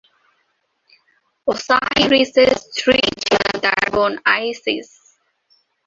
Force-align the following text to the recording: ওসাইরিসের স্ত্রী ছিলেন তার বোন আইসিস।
ওসাইরিসের 1.47 2.51
স্ত্রী 2.63 2.97
ছিলেন 3.21 3.53
তার 3.63 3.83
বোন 3.93 4.13
আইসিস। 4.33 4.89